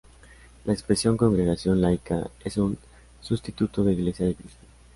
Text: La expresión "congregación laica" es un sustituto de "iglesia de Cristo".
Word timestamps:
La 0.65 0.73
expresión 0.73 1.15
"congregación 1.15 1.79
laica" 1.79 2.27
es 2.43 2.57
un 2.57 2.75
sustituto 3.21 3.83
de 3.83 3.93
"iglesia 3.93 4.25
de 4.25 4.33
Cristo". 4.33 4.65